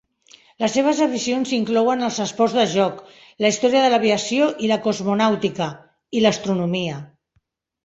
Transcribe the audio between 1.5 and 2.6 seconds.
inclouen els esports